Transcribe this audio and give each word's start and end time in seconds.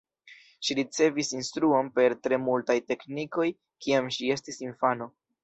Ŝi 0.69 0.75
ricevis 0.77 1.29
instruon 1.39 1.91
per 1.99 2.15
tre 2.23 2.41
multaj 2.47 2.77
teknikoj 2.93 3.47
kiam 3.87 4.11
ŝi 4.19 4.33
estis 4.39 4.61
infano. 4.67 5.11